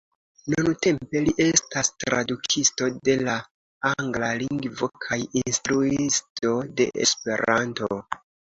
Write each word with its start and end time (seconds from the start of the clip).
Nuntempe 0.51 1.19
li 1.25 1.33
estas 1.43 1.91
tradukisto 2.03 2.87
de 3.09 3.15
la 3.29 3.37
Angla 3.91 4.31
Lingvo 4.45 4.91
kaj 5.05 5.21
Instruisto 5.45 6.57
de 6.81 6.91
Esperanto. 7.07 8.03